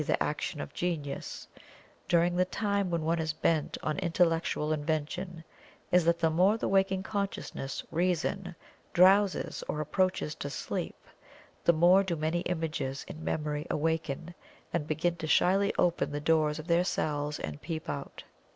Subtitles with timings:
[0.07, 1.47] _,the action of genius)
[2.07, 5.43] during the time when one is bent on intellectual invention
[5.91, 7.53] is that the more the waking conscious
[7.91, 8.55] Reason
[8.95, 10.95] drowses or approaches to sleep,
[11.63, 14.33] the more do many images in Memory awaken
[14.73, 18.23] and begin to shyly open the doors of their cells and peep out.